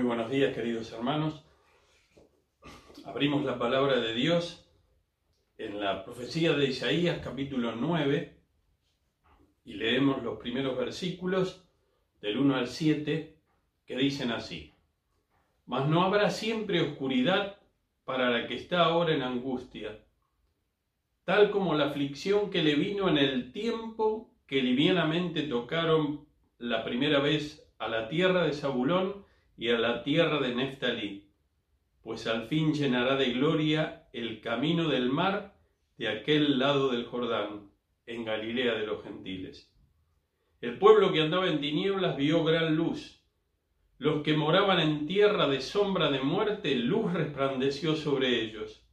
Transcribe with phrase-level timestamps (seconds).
[0.00, 1.44] Muy buenos días, queridos hermanos.
[3.04, 4.66] Abrimos la palabra de Dios
[5.58, 8.34] en la profecía de Isaías capítulo 9
[9.66, 11.66] y leemos los primeros versículos
[12.22, 13.36] del 1 al 7
[13.84, 14.72] que dicen así.
[15.66, 17.58] Mas no habrá siempre oscuridad
[18.06, 19.98] para la que está ahora en angustia,
[21.24, 26.26] tal como la aflicción que le vino en el tiempo que livianamente tocaron
[26.56, 29.19] la primera vez a la tierra de Zabulón
[29.60, 31.28] y a la tierra de Neftalí,
[32.02, 35.54] pues al fin llenará de gloria el camino del mar
[35.98, 37.70] de aquel lado del Jordán,
[38.06, 39.70] en Galilea de los gentiles.
[40.62, 43.22] El pueblo que andaba en tinieblas vio gran luz.
[43.98, 48.88] Los que moraban en tierra de sombra de muerte, luz resplandeció sobre ellos.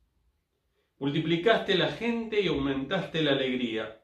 [0.99, 4.01] Multiplicaste la gente y aumentaste la alegría.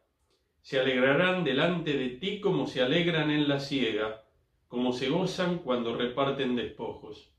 [0.62, 4.23] Se alegrarán delante de ti como se alegran en la siega
[4.74, 7.32] como se gozan cuando reparten despojos.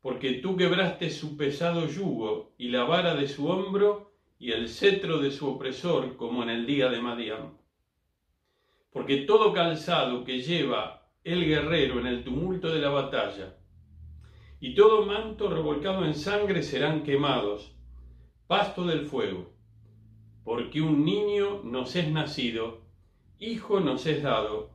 [0.00, 5.18] Porque tú quebraste su pesado yugo y la vara de su hombro y el cetro
[5.18, 7.56] de su opresor, como en el día de Madián.
[8.90, 13.54] Porque todo calzado que lleva el guerrero en el tumulto de la batalla,
[14.58, 17.76] y todo manto revolcado en sangre serán quemados,
[18.48, 19.52] pasto del fuego.
[20.42, 22.80] Porque un niño nos es nacido,
[23.38, 24.74] hijo nos es dado,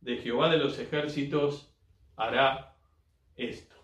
[0.00, 1.74] de Jehová de los ejércitos
[2.16, 2.76] hará
[3.36, 3.76] esto.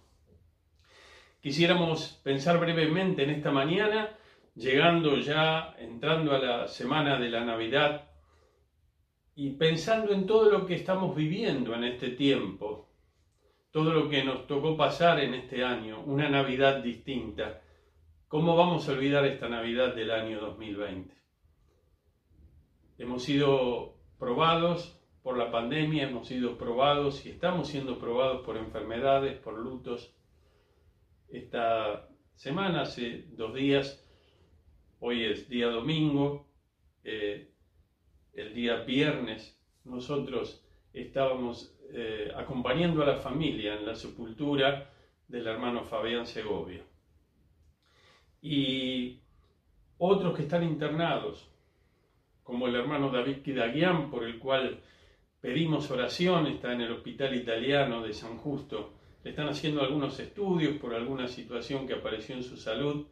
[1.40, 4.16] Quisiéramos pensar brevemente en esta mañana,
[4.54, 8.10] llegando ya, entrando a la semana de la Navidad
[9.34, 12.90] y pensando en todo lo que estamos viviendo en este tiempo,
[13.70, 17.62] todo lo que nos tocó pasar en este año, una Navidad distinta.
[18.28, 21.14] ¿Cómo vamos a olvidar esta Navidad del año 2020?
[22.98, 24.95] Hemos sido probados,
[25.26, 30.14] por la pandemia hemos sido probados y estamos siendo probados por enfermedades, por lutos.
[31.28, 34.08] Esta semana, hace dos días,
[35.00, 36.46] hoy es día domingo,
[37.02, 37.50] eh,
[38.34, 44.92] el día viernes, nosotros estábamos eh, acompañando a la familia en la sepultura
[45.26, 46.84] del hermano Fabián Segovia.
[48.40, 49.22] Y
[49.98, 51.50] otros que están internados,
[52.44, 54.80] como el hermano David Kidaguián, por el cual
[55.46, 58.94] pedimos oración, está en el Hospital Italiano de San Justo.
[59.22, 63.06] Le están haciendo algunos estudios por alguna situación que apareció en su salud.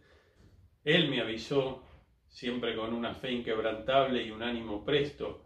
[0.83, 1.85] Él me avisó,
[2.27, 5.45] siempre con una fe inquebrantable y un ánimo presto,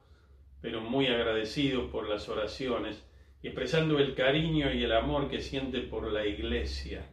[0.62, 3.06] pero muy agradecido por las oraciones,
[3.42, 7.06] expresando el cariño y el amor que siente por la iglesia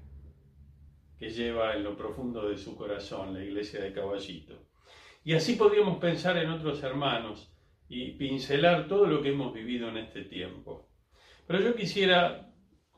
[1.19, 4.57] que lleva en lo profundo de su corazón, la iglesia de Caballito.
[5.25, 7.51] Y así podríamos pensar en otros hermanos
[7.87, 10.87] y pincelar todo lo que hemos vivido en este tiempo.
[11.47, 12.51] Pero yo quisiera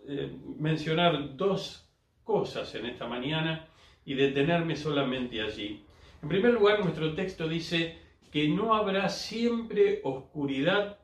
[0.07, 1.89] eh, mencionar dos
[2.23, 3.67] cosas en esta mañana
[4.05, 5.83] y detenerme solamente allí.
[6.21, 7.97] En primer lugar, nuestro texto dice
[8.31, 10.99] que no habrá siempre oscuridad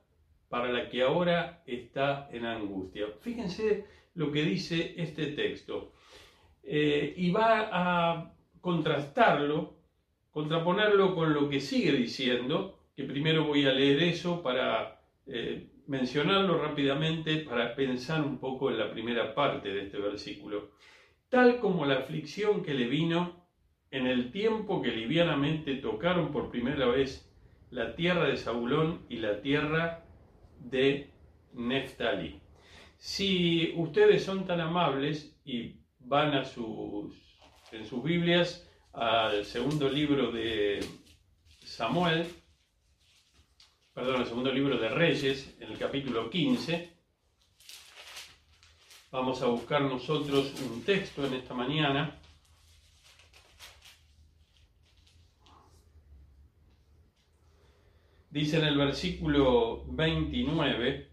[0.50, 3.08] para la que ahora está en angustia.
[3.22, 5.94] Fíjense lo que dice este texto.
[6.64, 9.76] Eh, y va a contrastarlo,
[10.32, 16.62] contraponerlo con lo que sigue diciendo que primero voy a leer eso para eh, mencionarlo
[16.62, 20.72] rápidamente, para pensar un poco en la primera parte de este versículo.
[21.30, 23.48] Tal como la aflicción que le vino
[23.90, 27.30] en el tiempo que livianamente tocaron por primera vez
[27.70, 30.06] la tierra de Zabulón y la tierra
[30.60, 31.12] de
[31.54, 32.40] Neftalí.
[32.98, 36.44] Si ustedes son tan amables y van a
[37.72, 40.80] en sus Biblias al segundo libro de
[41.64, 42.26] Samuel,
[43.94, 46.92] perdón, el segundo libro de Reyes, en el capítulo 15.
[49.12, 52.20] Vamos a buscar nosotros un texto en esta mañana.
[58.32, 61.12] Dice en el versículo 29,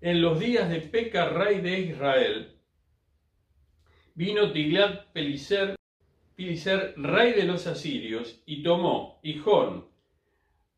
[0.00, 2.56] en los días de Peca, rey de Israel,
[4.14, 5.76] vino Tiglat Pileser,
[6.96, 9.86] rey de los asirios, y tomó Hijón,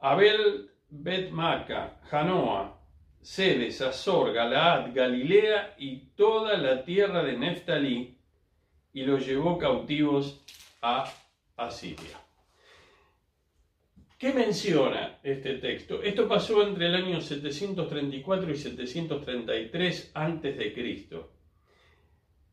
[0.00, 2.78] Abel Bet-Maca, Janoa,
[3.22, 8.18] Sedes, Azor, Galaad, Galilea y toda la tierra de Neftalí,
[8.92, 10.44] y los llevó cautivos
[10.82, 11.10] a
[11.56, 12.20] Asiria.
[14.18, 16.02] ¿Qué menciona este texto?
[16.02, 21.08] Esto pasó entre el año 734 y 733 a.C.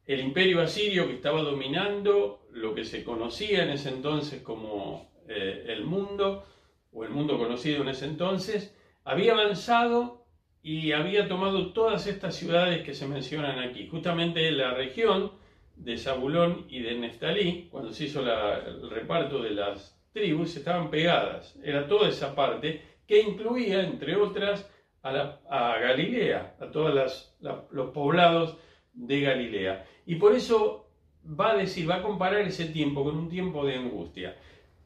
[0.07, 5.65] El imperio asirio que estaba dominando lo que se conocía en ese entonces como eh,
[5.67, 6.45] el mundo,
[6.91, 10.25] o el mundo conocido en ese entonces, había avanzado
[10.61, 13.87] y había tomado todas estas ciudades que se mencionan aquí.
[13.87, 15.31] Justamente la región
[15.75, 21.57] de Zabulón y de Neftalí, cuando se hizo el reparto de las tribus, estaban pegadas.
[21.63, 24.69] Era toda esa parte que incluía, entre otras,
[25.01, 27.33] a, Galilea, a todos
[27.71, 28.57] los poblados
[28.93, 29.85] de Galilea.
[30.05, 30.89] Y por eso
[31.23, 34.35] va a decir, va a comparar ese tiempo con un tiempo de angustia.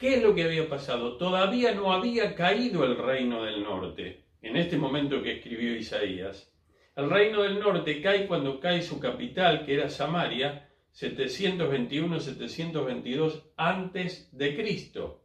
[0.04, 1.16] ¿Qué es lo que había pasado?
[1.16, 6.54] Todavía no había caído el reino del norte, en este momento que escribió Isaías.
[6.98, 14.58] El reino del norte cae cuando cae su capital, que era Samaria, 721-722 antes de
[14.58, 15.24] Cristo.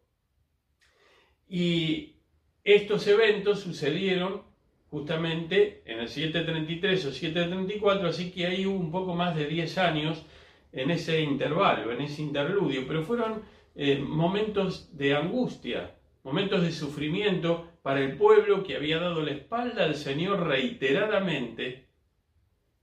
[1.49, 2.21] Y
[2.63, 4.45] estos eventos sucedieron
[4.93, 10.25] justamente en el 733 o 734, así que hay un poco más de 10 años
[10.71, 15.95] en ese intervalo, en ese interludio, pero fueron eh, momentos de angustia,
[16.25, 21.87] momentos de sufrimiento para el pueblo que había dado la espalda al Señor reiteradamente,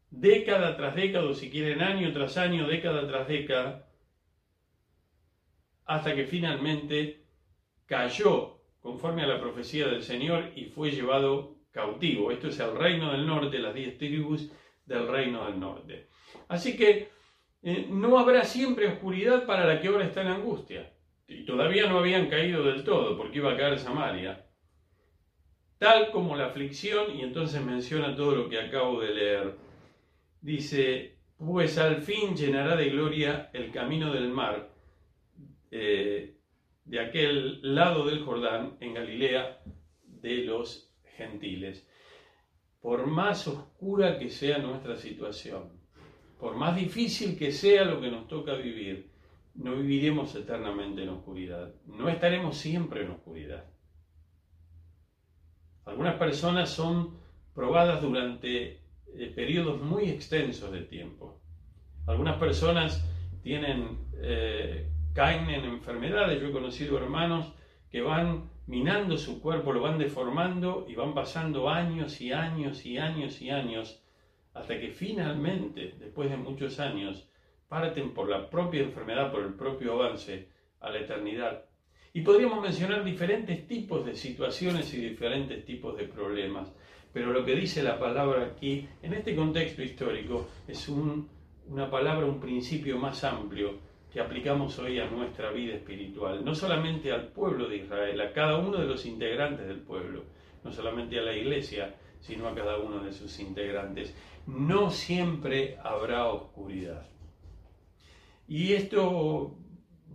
[0.09, 3.89] década tras década, o si quieren año tras año, década tras década,
[5.83, 7.25] hasta que finalmente
[7.85, 12.31] cayó conforme a la profecía del Señor y fue llevado cautivo.
[12.31, 14.49] Esto es el reino del norte, las diez tribus
[14.85, 16.07] del reino del norte.
[16.47, 17.09] Así que
[17.67, 20.93] eh, no habrá siempre oscuridad para la que ahora está en angustia.
[21.27, 24.45] Y todavía no habían caído del todo, porque iba a caer Samaria.
[25.79, 29.55] Tal como la aflicción, y entonces menciona todo lo que acabo de leer.
[30.41, 34.69] Dice, pues al fin llenará de gloria el camino del mar,
[35.71, 36.35] eh,
[36.83, 39.63] de aquel lado del Jordán, en Galilea,
[40.03, 41.89] de los gentiles.
[42.79, 45.74] Por más oscura que sea nuestra situación,
[46.45, 49.09] por más difícil que sea lo que nos toca vivir,
[49.55, 51.73] no viviremos eternamente en oscuridad.
[51.87, 53.65] No estaremos siempre en oscuridad.
[55.85, 57.17] Algunas personas son
[57.55, 61.41] probadas durante eh, periodos muy extensos de tiempo.
[62.05, 63.03] Algunas personas
[63.41, 66.39] tienen, eh, caen en enfermedades.
[66.39, 67.53] Yo he conocido hermanos
[67.89, 72.99] que van minando su cuerpo, lo van deformando y van pasando años y años y
[72.99, 74.04] años y años
[74.55, 77.29] hasta que finalmente, después de muchos años,
[77.67, 80.47] parten por la propia enfermedad, por el propio avance
[80.79, 81.65] a la eternidad.
[82.13, 86.73] Y podríamos mencionar diferentes tipos de situaciones y diferentes tipos de problemas,
[87.11, 92.39] pero lo que dice la palabra aquí, en este contexto histórico, es una palabra, un
[92.39, 93.79] principio más amplio
[94.11, 98.57] que aplicamos hoy a nuestra vida espiritual, no solamente al pueblo de Israel, a cada
[98.57, 100.23] uno de los integrantes del pueblo,
[100.63, 101.93] no solamente a la iglesia,
[102.25, 104.15] sino a cada uno de sus integrantes
[104.47, 107.07] no siempre habrá oscuridad.
[108.47, 109.57] Y esto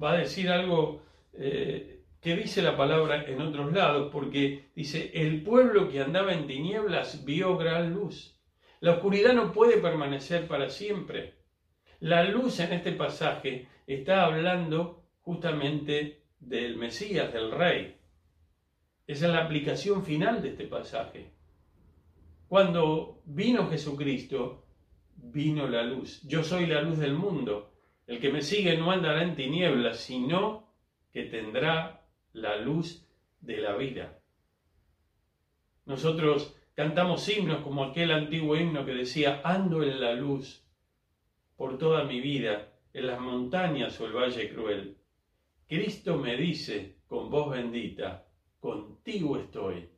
[0.02, 1.02] va a decir algo
[1.32, 6.46] eh, que dice la palabra en otros lados, porque dice, el pueblo que andaba en
[6.46, 8.36] tinieblas vio gran luz.
[8.80, 11.34] La oscuridad no puede permanecer para siempre.
[12.00, 17.96] La luz en este pasaje está hablando justamente del Mesías, del Rey.
[19.06, 21.39] Esa es la aplicación final de este pasaje.
[22.50, 24.66] Cuando vino Jesucristo,
[25.14, 26.20] vino la luz.
[26.26, 27.70] Yo soy la luz del mundo.
[28.08, 30.66] El que me sigue no andará en tinieblas, sino
[31.12, 33.06] que tendrá la luz
[33.40, 34.18] de la vida.
[35.86, 40.66] Nosotros cantamos himnos como aquel antiguo himno que decía, ando en la luz
[41.54, 44.98] por toda mi vida, en las montañas o el valle cruel.
[45.68, 48.26] Cristo me dice con voz bendita,
[48.58, 49.88] contigo estoy,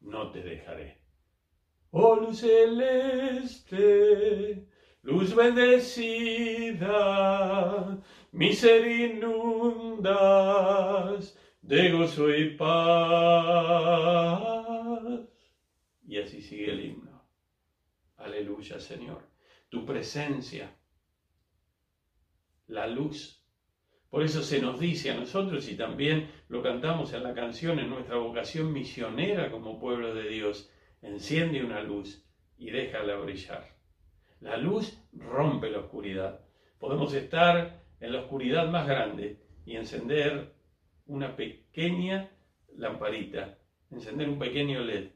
[0.00, 0.99] no te dejaré.
[1.92, 3.78] Oh luz celeste,
[5.02, 6.88] luz bendecida,
[8.32, 8.50] mi
[11.62, 12.70] de gozo y paz.
[16.06, 17.24] Y así sigue el himno.
[18.16, 19.28] Aleluya, Señor.
[19.68, 20.76] Tu presencia,
[22.68, 23.44] la luz.
[24.10, 27.90] Por eso se nos dice a nosotros, y también lo cantamos en la canción, en
[27.90, 30.70] nuestra vocación misionera como pueblo de Dios,
[31.02, 32.24] enciende una luz
[32.58, 33.66] y déjala brillar.
[34.40, 36.40] La luz rompe la oscuridad.
[36.78, 40.54] Podemos estar en la oscuridad más grande y encender
[41.06, 42.30] una pequeña
[42.76, 43.58] lamparita,
[43.90, 45.10] encender un pequeño LED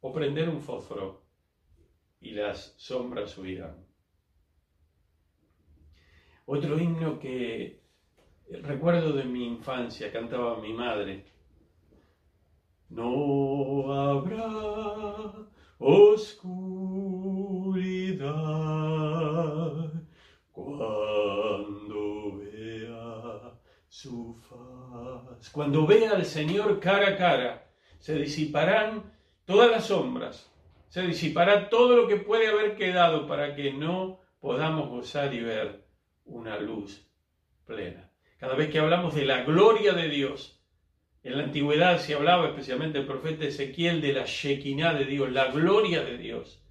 [0.00, 1.22] o prender un fósforo
[2.20, 3.86] y las sombras huirán.
[6.46, 7.80] Otro himno que
[8.50, 11.24] recuerdo de mi infancia, cantaba mi madre.
[12.90, 15.32] No habrá
[15.78, 16.40] oscuridad
[20.50, 23.52] cuando vea
[23.88, 25.48] su faz.
[25.50, 27.70] Cuando vea al Señor cara a cara,
[28.00, 29.12] se disiparán
[29.44, 30.52] todas las sombras,
[30.88, 35.86] se disipará todo lo que puede haber quedado para que no podamos gozar y ver
[36.24, 37.08] una luz
[37.64, 38.10] plena.
[38.38, 40.59] Cada vez que hablamos de la gloria de Dios,
[41.22, 45.50] en la antigüedad se hablaba, especialmente el profeta Ezequiel, de la Shekinah de Dios, la
[45.50, 46.62] gloria de Dios.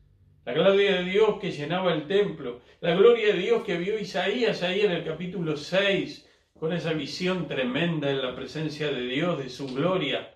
[0.45, 4.63] La gloria de Dios que llenaba el templo, la gloria de Dios que vio Isaías
[4.63, 6.27] ahí en el capítulo 6,
[6.57, 10.35] con esa visión tremenda en la presencia de Dios, de su gloria,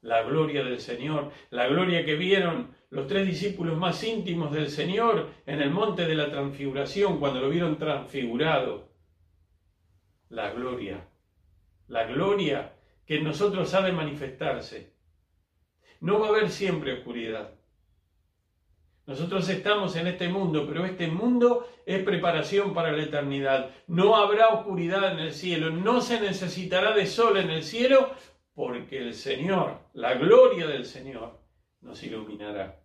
[0.00, 5.30] la gloria del Señor, la gloria que vieron los tres discípulos más íntimos del Señor
[5.46, 8.92] en el monte de la transfiguración, cuando lo vieron transfigurado.
[10.28, 11.08] La gloria,
[11.88, 12.71] la gloria
[13.06, 14.94] que en nosotros ha de manifestarse.
[16.00, 17.54] No va a haber siempre oscuridad.
[19.06, 23.70] Nosotros estamos en este mundo, pero este mundo es preparación para la eternidad.
[23.88, 28.10] No habrá oscuridad en el cielo, no se necesitará de sol en el cielo,
[28.54, 31.40] porque el Señor, la gloria del Señor,
[31.80, 32.80] nos iluminará.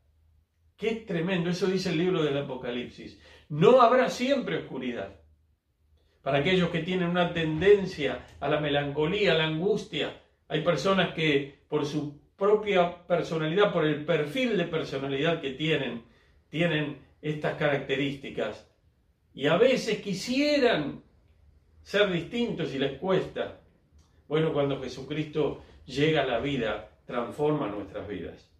[0.76, 3.20] Qué tremendo, eso dice el libro del Apocalipsis.
[3.50, 5.20] No habrá siempre oscuridad.
[6.28, 11.60] Para aquellos que tienen una tendencia a la melancolía, a la angustia, hay personas que
[11.70, 16.04] por su propia personalidad, por el perfil de personalidad que tienen,
[16.50, 18.70] tienen estas características.
[19.34, 21.02] Y a veces quisieran
[21.82, 23.62] ser distintos y les cuesta.
[24.28, 28.52] Bueno, cuando Jesucristo llega a la vida, transforma nuestras vidas,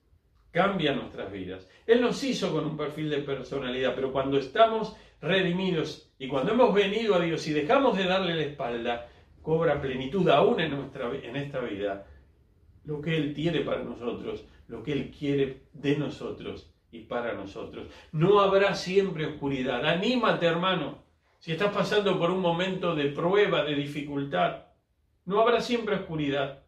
[0.52, 1.68] cambia nuestras vidas.
[1.86, 6.74] Él nos hizo con un perfil de personalidad, pero cuando estamos redimidos y cuando hemos
[6.74, 9.10] venido a Dios y dejamos de darle la espalda,
[9.42, 12.08] cobra plenitud aún en, nuestra, en esta vida
[12.86, 17.88] lo que Él tiene para nosotros, lo que Él quiere de nosotros y para nosotros.
[18.12, 19.86] No habrá siempre oscuridad.
[19.86, 21.04] Anímate, hermano.
[21.40, 24.64] Si estás pasando por un momento de prueba, de dificultad,
[25.26, 26.64] no habrá siempre oscuridad.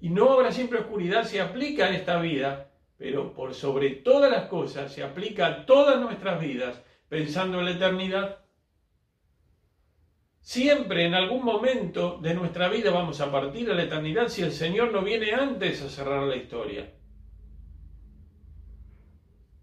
[0.00, 4.46] Y no habrá siempre oscuridad se aplica en esta vida, pero por sobre todas las
[4.46, 8.38] cosas se aplica a todas nuestras vidas, pensando en la eternidad.
[10.40, 14.52] Siempre en algún momento de nuestra vida vamos a partir a la eternidad si el
[14.52, 16.90] Señor no viene antes a cerrar la historia.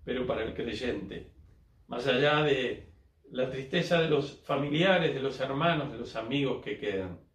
[0.03, 1.31] Pero para el creyente,
[1.87, 2.93] más allá de
[3.31, 7.27] la tristeza de los familiares, de los hermanos, de los amigos que quedan,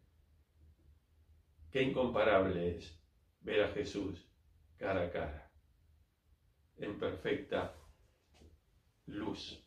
[1.72, 3.02] Qué incomparable es
[3.40, 4.28] ver a Jesús
[4.76, 5.50] cara a cara,
[6.76, 7.74] en perfecta
[9.06, 9.58] luz.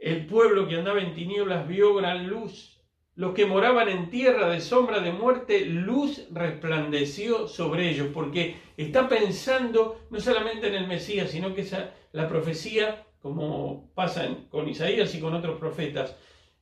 [0.00, 2.80] El pueblo que andaba en tinieblas vio gran luz.
[3.16, 9.10] Los que moraban en tierra de sombra de muerte, luz resplandeció sobre ellos, porque está
[9.10, 11.66] pensando no solamente en el Mesías, sino que
[12.12, 16.16] la profecía, como pasa con Isaías y con otros profetas,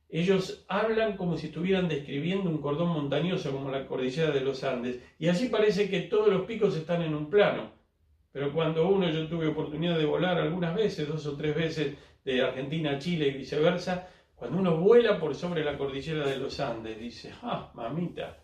[0.09, 5.01] ellos hablan como si estuvieran describiendo un cordón montañoso como la cordillera de los Andes.
[5.21, 7.71] Y así parece que todos los picos están en un plano.
[8.33, 11.97] Pero cuando uno, yo tuve oportunidad de volar algunas veces, dos o tres veces,
[12.35, 16.61] de Argentina a Chile y viceversa, cuando uno vuela por sobre la cordillera de los
[16.61, 18.39] Andes, dice, ah, mamita,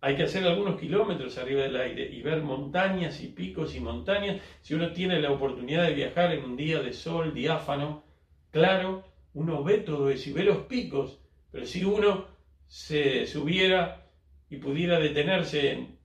[0.00, 4.40] hay que hacer algunos kilómetros arriba del aire y ver montañas y picos y montañas.
[4.60, 8.04] Si uno tiene la oportunidad de viajar en un día de sol diáfano,
[8.50, 11.18] claro, uno ve todo eso y ve los picos,
[11.50, 12.26] pero si uno
[12.66, 14.04] se subiera
[14.50, 15.98] y pudiera detenerse en,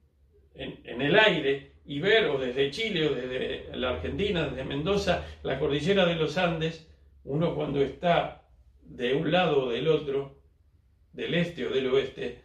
[0.54, 5.58] en, el aire y ver, o desde Chile o desde la Argentina, desde Mendoza, la
[5.58, 6.88] cordillera de los Andes,
[7.24, 8.42] uno cuando está
[8.82, 10.38] de un lado o del otro,
[11.12, 12.42] del este o del oeste,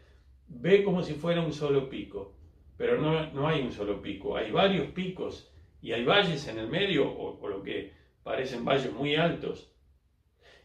[0.48, 2.36] ve como si fuera un solo pico,
[2.78, 6.68] pero no, no hay un solo pico, hay varios picos y hay valles en el
[6.68, 7.94] medio o, o lo que
[8.24, 9.72] parecen valles muy altos.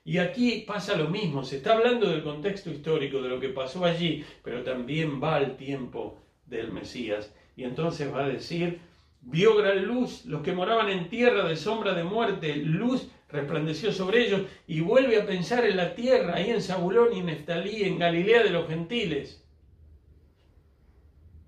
[0.06, 3.85] Y aquí pasa lo mismo, se está hablando del contexto histórico, de lo que pasó
[3.85, 7.35] allí, pero también va al tiempo del Mesías.
[7.56, 8.80] Y entonces va a decir,
[9.23, 14.26] vio gran luz, los que moraban en tierra de sombra de muerte, luz resplandeció sobre
[14.26, 18.45] ellos, y vuelve a pensar en la tierra, ahí en Zabulón y Neftalí, en Galilea
[18.45, 19.45] de los gentiles.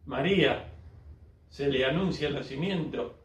[0.05, 0.73] María
[1.49, 3.19] se le anuncia el nacimiento,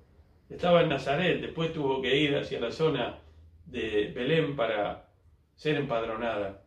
[0.50, 3.20] estaba en Nazaret, después tuvo que ir hacia la zona
[3.66, 5.10] de Belén para
[5.56, 6.64] ser empadronada,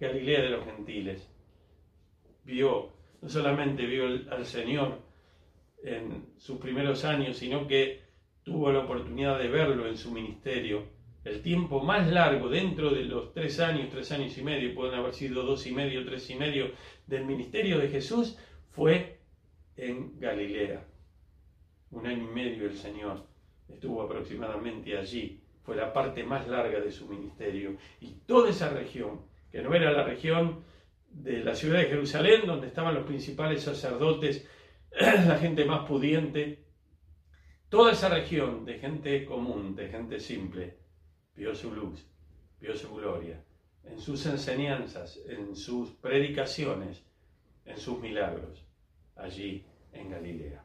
[0.00, 1.30] Galilea de los gentiles.
[2.44, 5.00] Vio, no solamente vio al Señor
[5.82, 8.02] en sus primeros años, sino que
[8.42, 10.84] tuvo la oportunidad de verlo en su ministerio,
[11.26, 15.12] el tiempo más largo dentro de los tres años, tres años y medio, pueden haber
[15.12, 16.70] sido dos y medio, tres y medio
[17.06, 18.38] del ministerio de Jesús,
[18.70, 19.18] fue
[19.76, 20.84] en Galilea.
[21.90, 23.26] Un año y medio el Señor
[23.68, 25.40] estuvo aproximadamente allí.
[25.64, 27.76] Fue la parte más larga de su ministerio.
[28.00, 30.62] Y toda esa región, que no era la región
[31.10, 34.48] de la ciudad de Jerusalén, donde estaban los principales sacerdotes,
[35.00, 36.64] la gente más pudiente,
[37.68, 40.85] toda esa región de gente común, de gente simple,
[41.36, 42.06] vio su luz,
[42.60, 43.42] vio su gloria,
[43.84, 47.02] en sus enseñanzas, en sus predicaciones,
[47.64, 48.64] en sus milagros,
[49.16, 50.64] allí en Galilea.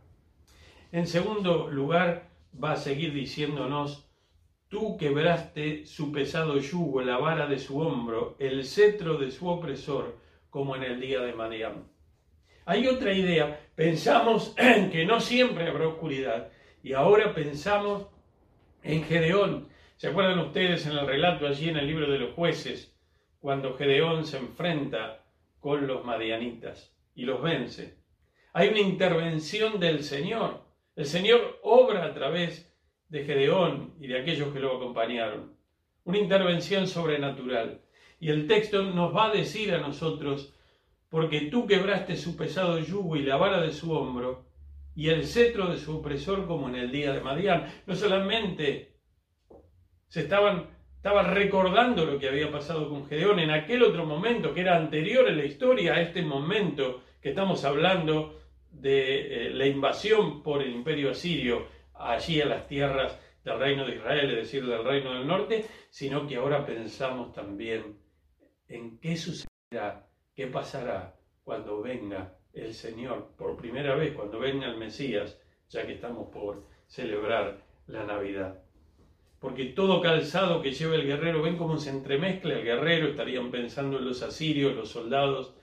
[0.91, 2.29] En segundo lugar,
[2.61, 4.07] va a seguir diciéndonos,
[4.67, 10.17] tú quebraste su pesado yugo, la vara de su hombro, el cetro de su opresor,
[10.49, 11.87] como en el día de Madián.
[12.65, 14.53] Hay otra idea, pensamos
[14.91, 16.49] que no siempre habrá oscuridad,
[16.83, 18.07] y ahora pensamos
[18.83, 19.70] en Gedeón,
[20.01, 22.91] ¿Se acuerdan ustedes en el relato allí en el libro de los jueces,
[23.39, 25.23] cuando Gedeón se enfrenta
[25.59, 27.99] con los madianitas y los vence?
[28.51, 30.63] Hay una intervención del Señor.
[30.95, 32.75] El Señor obra a través
[33.09, 35.55] de Gedeón y de aquellos que lo acompañaron.
[36.03, 37.81] Una intervención sobrenatural.
[38.19, 40.51] Y el texto nos va a decir a nosotros,
[41.09, 44.47] porque tú quebraste su pesado yugo y la vara de su hombro,
[44.95, 47.71] y el cetro de su opresor como en el día de Madián.
[47.85, 48.90] No solamente
[50.11, 50.67] se estaban,
[51.33, 55.37] recordando lo que había pasado con Gedeón en aquel otro momento que era anterior en
[55.37, 58.41] la historia a este momento que estamos hablando
[58.71, 63.95] de eh, la invasión por el imperio asirio allí a las tierras del reino de
[63.95, 67.97] Israel, es decir, del reino del norte, sino que ahora pensamos también
[68.67, 71.15] en qué sucederá, qué pasará
[71.45, 75.39] cuando venga el Señor, por primera vez, cuando venga el Mesías,
[75.69, 78.61] ya que estamos por celebrar la Navidad
[79.41, 83.97] porque todo calzado que lleva el guerrero, ven cómo se entremezcla el guerrero, estarían pensando
[83.97, 85.55] en los asirios, los soldados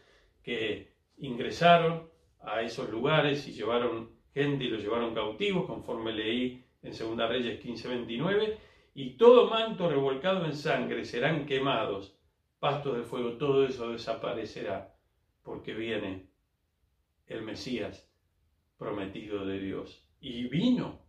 [0.43, 6.91] que ingresaron a esos lugares y llevaron gente y los llevaron cautivos, conforme leí en
[6.91, 8.59] 2 Reyes 15:29,
[8.95, 12.19] y todo manto revolcado en sangre serán quemados,
[12.59, 14.97] pastos de fuego, todo eso desaparecerá,
[15.45, 16.27] porque viene
[17.29, 18.11] el Mesías
[18.77, 20.05] prometido de Dios.
[20.21, 21.01] Y vino,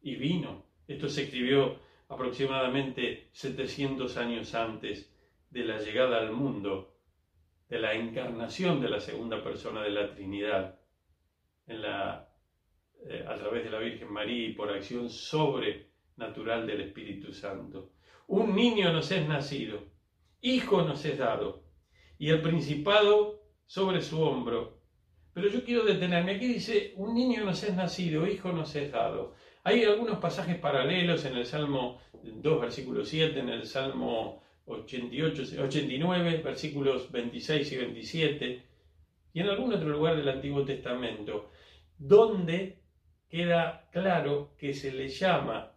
[0.00, 0.64] y vino.
[0.88, 5.12] Esto se escribió aproximadamente 700 años antes
[5.50, 6.94] de la llegada al mundo,
[7.68, 10.78] de la encarnación de la segunda persona de la Trinidad,
[11.66, 12.28] en la,
[13.08, 17.92] eh, a través de la Virgen María y por acción sobrenatural del Espíritu Santo.
[18.28, 19.82] Un niño nos es nacido,
[20.40, 21.64] hijo nos es dado,
[22.18, 24.80] y el principado sobre su hombro.
[25.32, 26.36] Pero yo quiero detenerme.
[26.36, 29.34] Aquí dice, un niño nos es nacido, hijo nos es dado.
[29.66, 36.40] Hay algunos pasajes paralelos en el Salmo 2, versículo 7, en el Salmo 88, 89,
[36.44, 38.62] versículos 26 y 27,
[39.32, 41.50] y en algún otro lugar del Antiguo Testamento,
[41.98, 42.78] donde
[43.28, 45.72] queda claro que se le llama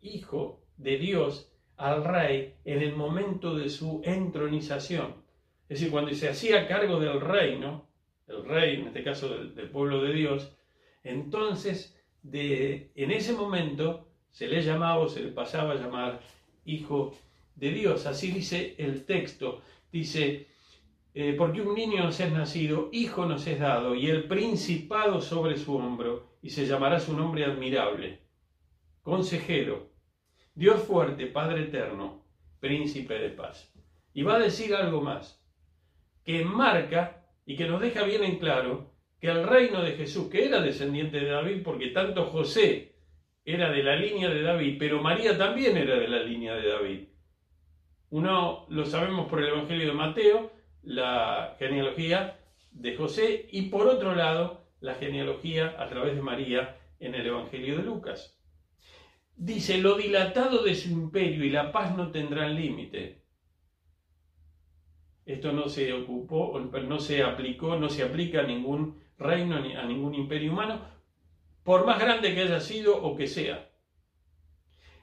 [0.00, 5.16] hijo de Dios al rey en el momento de su entronización.
[5.68, 7.90] Es decir, cuando se hacía cargo del reino,
[8.26, 10.56] el rey, en este caso del, del pueblo de Dios,
[11.04, 16.20] entonces de, en ese momento se le llamaba o se le pasaba a llamar
[16.64, 17.14] hijo
[17.56, 18.06] de Dios.
[18.06, 19.62] Así dice el texto.
[19.90, 20.48] Dice,
[21.14, 25.58] eh, porque un niño nos es nacido, hijo nos es dado, y el principado sobre
[25.58, 28.20] su hombro, y se llamará su nombre admirable,
[29.02, 29.90] consejero,
[30.54, 32.24] Dios fuerte, Padre eterno,
[32.60, 33.70] príncipe de paz.
[34.14, 35.42] Y va a decir algo más,
[36.24, 38.91] que marca y que nos deja bien en claro
[39.22, 42.96] que el reino de Jesús, que era descendiente de David, porque tanto José
[43.44, 47.04] era de la línea de David, pero María también era de la línea de David.
[48.10, 50.50] Uno lo sabemos por el Evangelio de Mateo,
[50.82, 52.40] la genealogía
[52.72, 57.76] de José, y por otro lado, la genealogía a través de María en el Evangelio
[57.76, 58.36] de Lucas.
[59.36, 63.22] Dice, lo dilatado de su imperio y la paz no tendrán límite.
[65.24, 70.14] Esto no se ocupó, no se aplicó, no se aplica a ningún reino, a ningún
[70.14, 70.80] imperio humano,
[71.62, 73.70] por más grande que haya sido o que sea.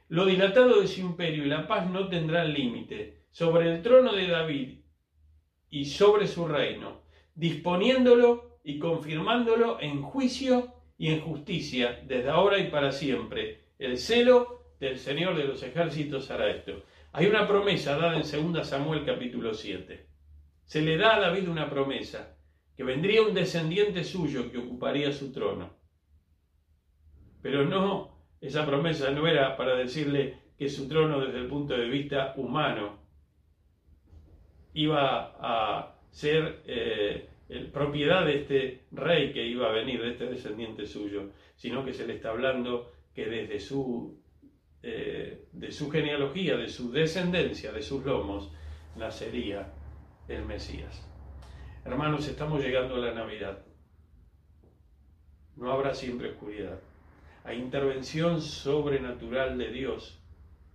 [0.08, 4.28] Lo dilatado de su imperio y la paz no tendrán límite sobre el trono de
[4.28, 4.80] David
[5.70, 7.02] y sobre su reino,
[7.36, 13.70] disponiéndolo y confirmándolo en juicio y en justicia desde ahora y para siempre.
[13.78, 16.84] El celo del Señor de los ejércitos hará esto.
[17.14, 20.10] Hay una promesa dada en 2 Samuel capítulo 7
[20.70, 22.38] se le da a David una promesa,
[22.80, 25.70] que vendría un descendiente suyo que ocuparía su trono.
[27.42, 31.90] Pero no, esa promesa no era para decirle, que su trono desde el punto de
[31.90, 33.00] vista humano
[34.74, 37.28] iba a ser eh,
[37.74, 42.08] propiedad de este rey que iba a venir, de este descendiente suyo, sino que se
[42.08, 44.24] le está hablando que desde su,
[44.84, 48.54] eh, de su genealogía, de su descendencia, de sus lomos,
[48.96, 49.70] nacería
[50.30, 51.09] el Mesías.
[51.86, 53.66] Hermanos, estamos llegando a la Navidad.
[55.56, 56.80] No habrá siempre oscuridad.
[57.46, 60.22] Hay intervención sobrenatural de Dios,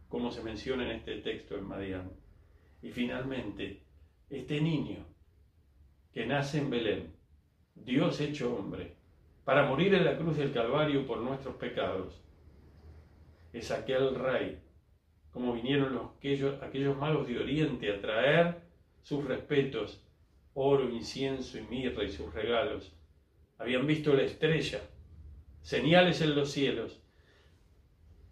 [0.08, 2.10] como se menciona en este texto en Madián.
[2.80, 3.82] Y finalmente,
[4.30, 5.04] este niño
[6.12, 7.16] que nace en Belén,
[7.74, 8.96] Dios hecho hombre,
[9.44, 12.22] para morir en la cruz del Calvario por nuestros pecados,
[13.52, 14.58] es aquel rey,
[15.32, 18.62] como vinieron los, aquellos, aquellos magos de Oriente a traer
[19.02, 20.03] sus respetos,
[20.54, 22.92] oro, incienso y mirra y sus regalos.
[23.58, 24.80] Habían visto la estrella,
[25.62, 27.00] señales en los cielos.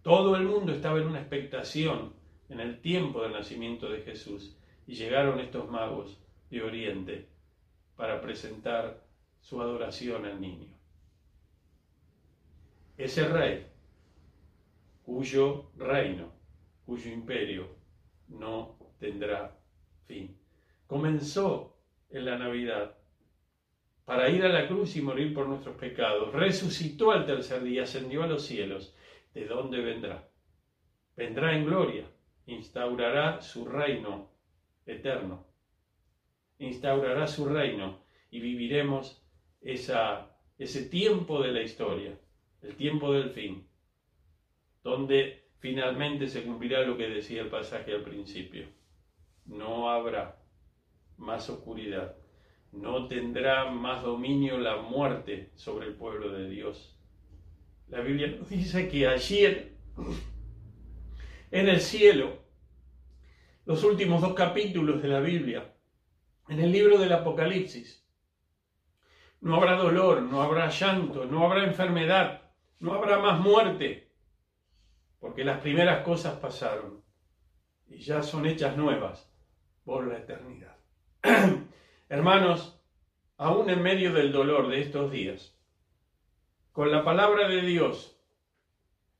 [0.02, 2.12] Todo el mundo estaba en una expectación
[2.48, 4.56] en el tiempo del nacimiento de Jesús
[4.86, 6.18] y llegaron estos magos
[6.50, 7.28] de Oriente
[7.96, 9.02] para presentar
[9.40, 10.72] su adoración al niño.
[12.96, 13.66] Ese rey,
[15.04, 16.30] cuyo reino,
[16.84, 17.68] cuyo imperio
[18.28, 19.56] no tendrá
[20.06, 20.36] fin,
[20.86, 21.71] comenzó
[22.12, 22.96] en la Navidad
[24.04, 28.22] para ir a la cruz y morir por nuestros pecados, resucitó al tercer día, ascendió
[28.22, 28.94] a los cielos.
[29.32, 30.28] ¿De dónde vendrá?
[31.16, 32.04] Vendrá en gloria,
[32.46, 34.30] instaurará su reino
[34.86, 35.46] eterno.
[36.58, 39.24] Instaurará su reino y viviremos
[39.60, 42.18] esa, ese tiempo de la historia,
[42.62, 43.66] el tiempo del fin,
[44.82, 48.66] donde finalmente se cumplirá lo que decía el pasaje al principio.
[49.46, 50.41] No habrá
[51.22, 52.16] más oscuridad,
[52.72, 56.98] no tendrá más dominio la muerte sobre el pueblo de Dios.
[57.88, 59.44] La Biblia nos dice que allí
[61.50, 62.42] en el cielo
[63.64, 65.74] los últimos dos capítulos de la Biblia,
[66.48, 68.04] en el libro del Apocalipsis.
[69.40, 74.12] No habrá dolor, no habrá llanto, no habrá enfermedad, no habrá más muerte,
[75.20, 77.04] porque las primeras cosas pasaron
[77.86, 79.32] y ya son hechas nuevas
[79.84, 80.81] por la eternidad.
[82.08, 82.80] Hermanos,
[83.36, 85.56] aún en medio del dolor de estos días,
[86.72, 88.18] con la palabra de Dios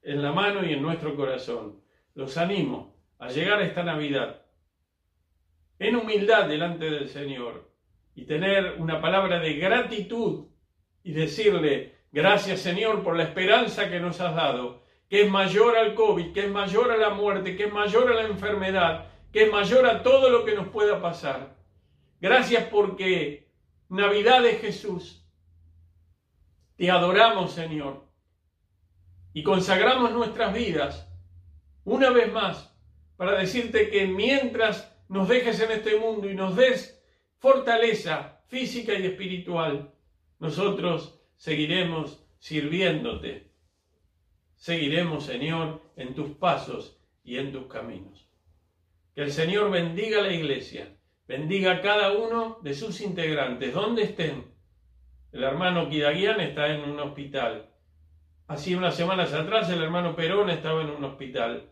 [0.02, 1.80] en la mano y en nuestro corazón,
[2.14, 4.42] los animo a llegar a esta Navidad
[5.78, 7.70] en humildad delante del Señor
[8.16, 10.46] y tener una palabra de gratitud
[11.04, 15.94] y decirle, gracias Señor por la esperanza que nos has dado, que es mayor al
[15.94, 19.52] COVID, que es mayor a la muerte, que es mayor a la enfermedad, que es
[19.52, 21.62] mayor a todo lo que nos pueda pasar.
[22.22, 23.50] Gracias porque
[23.88, 25.26] Navidad es Jesús.
[26.76, 28.08] Te adoramos Señor
[29.32, 31.12] y consagramos nuestras vidas
[31.82, 32.72] una vez más
[33.16, 37.02] para decirte que mientras nos dejes en este mundo y nos des
[37.38, 39.92] fortaleza física y espiritual,
[40.38, 43.50] nosotros seguiremos sirviéndote.
[44.54, 48.28] Seguiremos, Señor, en tus pasos y en tus caminos.
[49.12, 54.02] Que el Señor bendiga a la iglesia, bendiga a cada uno de sus integrantes, donde
[54.02, 54.52] estén.
[55.32, 57.70] El hermano Kidaguian está en un hospital.
[58.46, 61.70] Así unas semanas atrás el hermano Perón estaba en un hospital.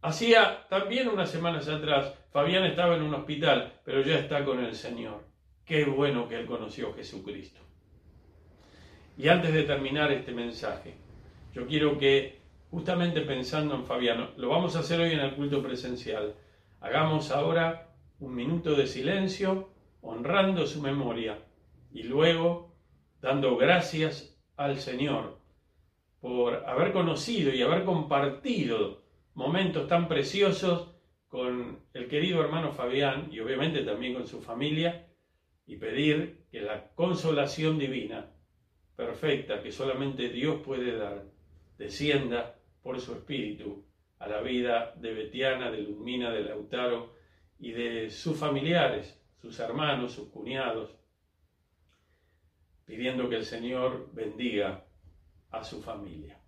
[0.00, 4.74] Hacía también unas semanas atrás, Fabián estaba en un hospital, pero ya está con el
[4.74, 5.24] Señor.
[5.64, 7.60] Qué bueno que él conoció a Jesucristo.
[9.18, 10.94] Y antes de terminar este mensaje,
[11.52, 15.62] yo quiero que, justamente pensando en Fabián, lo vamos a hacer hoy en el culto
[15.62, 16.34] presencial,
[16.80, 21.38] hagamos ahora un minuto de silencio, honrando su memoria
[21.90, 22.74] y luego
[23.20, 25.38] dando gracias al Señor
[26.20, 29.02] por haber conocido y haber compartido
[29.34, 30.94] momentos tan preciosos
[31.28, 35.08] con el querido hermano Fabián y obviamente también con su familia
[35.66, 38.32] y pedir que la consolación divina
[38.96, 41.24] perfecta que solamente Dios puede dar
[41.76, 43.85] descienda por su espíritu
[44.18, 47.14] a la vida de Betiana, de Lumina, de Lautaro
[47.58, 50.96] y de sus familiares, sus hermanos, sus cuñados,
[52.84, 54.86] pidiendo que el Señor bendiga
[55.50, 56.40] a su familia.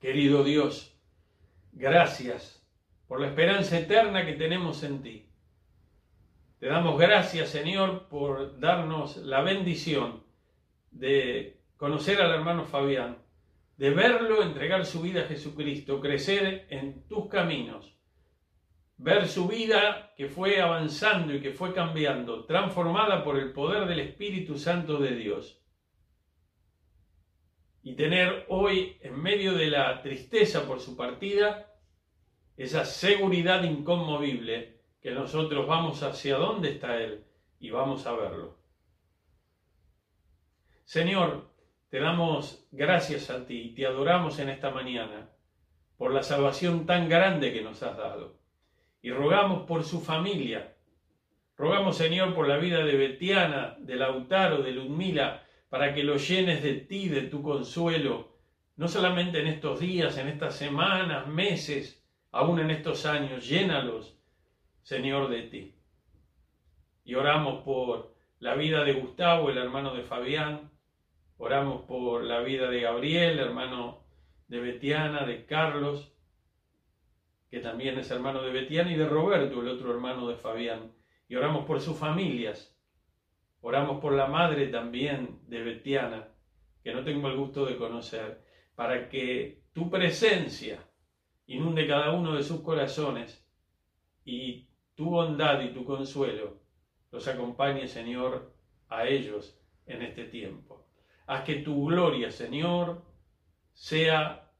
[0.00, 0.98] Querido Dios,
[1.70, 2.61] gracias
[3.12, 5.28] por la esperanza eterna que tenemos en ti.
[6.58, 10.24] Te damos gracias, Señor, por darnos la bendición
[10.90, 13.18] de conocer al hermano Fabián,
[13.76, 17.94] de verlo entregar su vida a Jesucristo, crecer en tus caminos,
[18.96, 24.00] ver su vida que fue avanzando y que fue cambiando, transformada por el poder del
[24.00, 25.62] Espíritu Santo de Dios.
[27.82, 31.71] Y tener hoy, en medio de la tristeza por su partida,
[32.56, 37.24] esa seguridad inconmovible que nosotros vamos hacia dónde está Él
[37.58, 38.58] y vamos a verlo.
[40.84, 41.50] Señor,
[41.88, 45.30] te damos gracias a ti y te adoramos en esta mañana
[45.96, 48.38] por la salvación tan grande que nos has dado.
[49.02, 50.74] Y rogamos por su familia.
[51.56, 56.62] Rogamos, Señor, por la vida de Betiana, de Lautaro, de Ludmila, para que lo llenes
[56.62, 58.36] de ti, de tu consuelo,
[58.76, 62.01] no solamente en estos días, en estas semanas, meses,
[62.32, 64.18] aún en estos años, llénalos,
[64.82, 65.74] Señor, de ti.
[67.04, 70.70] Y oramos por la vida de Gustavo, el hermano de Fabián,
[71.36, 74.04] oramos por la vida de Gabriel, hermano
[74.48, 76.12] de Betiana, de Carlos,
[77.50, 80.92] que también es hermano de Betiana, y de Roberto, el otro hermano de Fabián.
[81.28, 82.74] Y oramos por sus familias.
[83.60, 86.28] Oramos por la madre también de Betiana,
[86.82, 88.42] que no tengo el gusto de conocer,
[88.74, 90.78] para que tu presencia
[91.54, 93.46] inunde cada uno de sus corazones
[94.24, 96.60] y tu bondad y tu consuelo
[97.10, 98.54] los acompañe, Señor,
[98.88, 100.86] a ellos en este tiempo.
[101.26, 103.04] Haz que tu gloria, Señor,
[103.74, 104.50] sea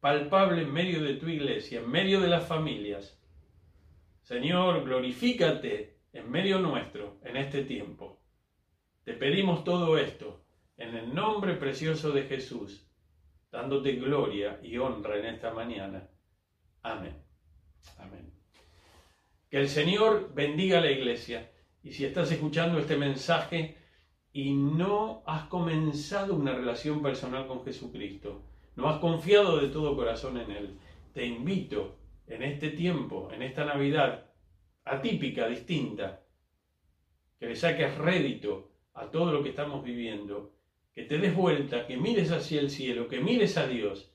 [0.00, 3.18] palpable en medio de tu iglesia, en medio de las familias.
[4.20, 8.20] Señor, glorifícate en medio nuestro en este tiempo.
[9.04, 10.44] Te pedimos todo esto
[10.76, 12.86] en el nombre precioso de Jesús,
[13.50, 16.08] dándote gloria y honra en esta mañana.
[16.84, 17.16] Amén.
[17.98, 18.30] Amén.
[19.50, 21.50] Que el Señor bendiga a la iglesia.
[21.82, 23.76] Y si estás escuchando este mensaje
[24.32, 28.42] y no has comenzado una relación personal con Jesucristo,
[28.76, 30.78] no has confiado de todo corazón en Él,
[31.14, 34.30] te invito en este tiempo, en esta Navidad
[34.84, 36.22] atípica, distinta,
[37.38, 40.54] que le saques rédito a todo lo que estamos viviendo,
[40.94, 44.13] que te des vuelta, que mires hacia el cielo, que mires a Dios,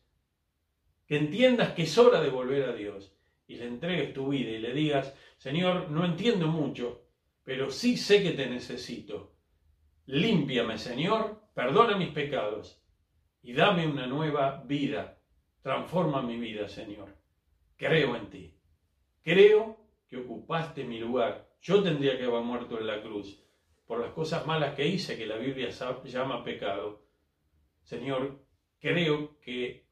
[1.10, 3.12] que entiendas que es hora de volver a Dios
[3.48, 7.02] y le entregues tu vida y le digas, Señor, no entiendo mucho,
[7.44, 9.34] pero sí sé que te necesito.
[10.06, 12.86] Límpiame, Señor, perdona mis pecados
[13.42, 15.18] y dame una nueva vida.
[15.64, 17.18] Transforma mi vida, Señor.
[17.76, 18.54] Creo en ti.
[19.24, 21.50] Creo que ocupaste mi lugar.
[21.60, 23.44] Yo tendría que haber muerto en la cruz
[23.88, 25.72] por las cosas malas que hice, que la Biblia
[26.06, 27.02] llama pecado.
[27.82, 28.46] Señor,
[28.80, 29.89] creo que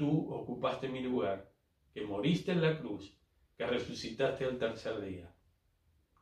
[0.00, 1.52] tú ocupaste mi lugar,
[1.92, 3.14] que moriste en la cruz
[3.58, 5.30] que resucitaste al tercer día.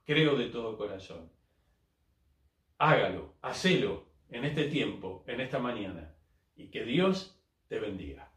[0.05, 1.31] Creo de todo corazón.
[2.79, 6.13] Hágalo, hacelo en este tiempo, en esta mañana,
[6.57, 8.33] y que Dios te bendiga.